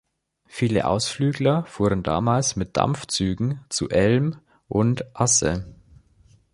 [0.47, 5.75] Viele Ausflügler fuhren damals mit den Dampfzügen zu Elm und Asse.